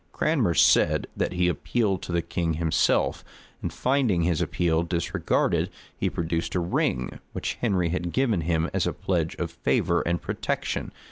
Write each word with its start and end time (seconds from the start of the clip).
Cranmer 0.13 0.55
said, 0.55 1.05
that 1.15 1.33
he 1.33 1.47
appealed 1.47 2.01
to 2.01 2.11
the 2.11 2.23
king 2.23 2.55
himself; 2.55 3.23
and 3.61 3.71
finding 3.71 4.23
his 4.23 4.41
appeal 4.41 4.81
disregarded, 4.81 5.69
he 5.95 6.09
produced 6.09 6.55
a 6.55 6.59
ring, 6.59 7.19
which 7.33 7.53
Henry 7.61 7.89
had 7.89 8.11
given 8.11 8.41
him 8.41 8.67
as 8.73 8.87
a 8.87 8.93
pledge 8.93 9.35
of 9.35 9.51
favor 9.51 10.01
and 10.01 10.19
protection. 10.19 10.91